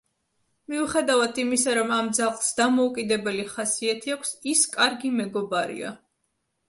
მიუხედავად 0.71 1.41
იმისა, 1.43 1.75
რომ 1.81 1.93
ამ 1.99 2.09
ძაღლს 2.19 2.49
დამოუკიდებელი 2.61 3.47
ხასიათი 3.53 4.15
აქვს, 4.17 4.35
ის 4.55 4.65
კარგი 4.77 5.13
მეგობარია. 5.23 5.93